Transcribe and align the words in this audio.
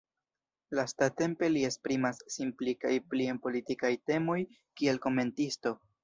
Lastatempe 0.77 1.49
li 1.51 1.59
esprimas 1.67 2.21
sin 2.35 2.53
pli 2.61 2.73
kaj 2.85 2.93
pli 3.11 3.27
en 3.33 3.39
politikaj 3.43 3.91
temoj 4.13 4.39
kiel 4.81 4.99
komentisto. 5.05 5.75